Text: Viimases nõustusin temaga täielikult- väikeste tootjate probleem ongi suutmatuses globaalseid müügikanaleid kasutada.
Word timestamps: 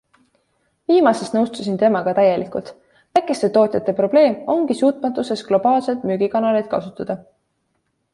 Viimases 0.91 1.27
nõustusin 1.33 1.75
temaga 1.83 2.13
täielikult- 2.19 2.71
väikeste 3.17 3.49
tootjate 3.57 3.95
probleem 3.99 4.33
ongi 4.55 4.79
suutmatuses 4.81 5.45
globaalseid 5.51 6.09
müügikanaleid 6.13 6.73
kasutada. 6.73 7.17